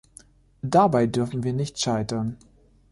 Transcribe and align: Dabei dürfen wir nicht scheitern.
Dabei 0.63 1.05
dürfen 1.05 1.43
wir 1.43 1.53
nicht 1.53 1.79
scheitern. 1.79 2.37